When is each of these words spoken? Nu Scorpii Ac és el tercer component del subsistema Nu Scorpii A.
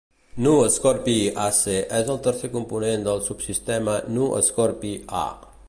Nu 0.43 0.53
Scorpii 0.75 1.33
Ac 1.41 1.59
és 1.73 1.83
el 2.13 2.19
tercer 2.29 2.49
component 2.55 3.07
del 3.09 3.21
subsistema 3.29 3.97
Nu 4.17 4.31
Scorpii 4.49 4.99
A. 5.25 5.27